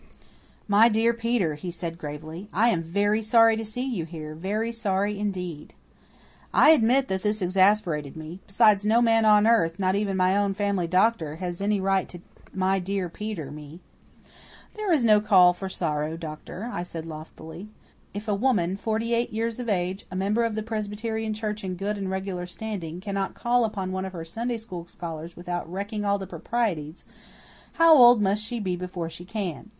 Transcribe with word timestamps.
"My 0.67 0.89
dear 0.89 1.13
Peter," 1.13 1.53
he 1.53 1.69
said 1.69 1.99
gravely, 1.99 2.47
"I 2.51 2.69
am 2.69 2.81
VERY 2.81 3.21
sorry 3.21 3.55
to 3.55 3.63
see 3.63 3.85
you 3.85 4.03
here 4.05 4.33
very 4.33 4.71
sorry 4.71 5.19
indeed." 5.19 5.75
I 6.51 6.71
admit 6.71 7.07
that 7.07 7.21
this 7.21 7.39
exasperated 7.39 8.17
me. 8.17 8.39
Besides, 8.47 8.83
no 8.83 8.99
man 8.99 9.25
on 9.25 9.45
earth, 9.45 9.77
not 9.77 9.93
even 9.93 10.17
my 10.17 10.35
own 10.35 10.55
family 10.55 10.87
doctor, 10.87 11.35
has 11.35 11.61
any 11.61 11.79
right 11.79 12.09
to 12.09 12.19
"My 12.51 12.79
dear 12.79 13.09
Peter" 13.09 13.51
me! 13.51 13.79
"There 14.73 14.91
is 14.91 15.03
no 15.03 15.17
loud 15.17 15.25
call 15.27 15.53
for 15.53 15.69
sorrow, 15.69 16.17
doctor," 16.17 16.67
I 16.73 16.81
said 16.81 17.05
loftily. 17.05 17.69
"If 18.11 18.27
a 18.27 18.33
woman, 18.33 18.77
forty 18.77 19.13
eight 19.13 19.29
years 19.31 19.59
of 19.59 19.69
age, 19.69 20.07
a 20.09 20.15
member 20.15 20.45
of 20.45 20.55
the 20.55 20.63
Presbyterian 20.63 21.35
church 21.35 21.63
in 21.63 21.75
good 21.75 21.95
and 21.99 22.09
regular 22.09 22.47
standing, 22.47 23.01
cannot 23.01 23.35
call 23.35 23.65
upon 23.65 23.91
one 23.91 24.05
of 24.05 24.13
her 24.13 24.25
Sunday 24.25 24.57
School 24.57 24.87
scholars 24.87 25.37
without 25.37 25.71
wrecking 25.71 26.05
all 26.05 26.17
the 26.17 26.25
proprieties, 26.25 27.05
how 27.73 27.95
old 27.95 28.19
must 28.19 28.43
she 28.43 28.59
be 28.59 28.75
before 28.75 29.07
she 29.07 29.25
can?" 29.25 29.69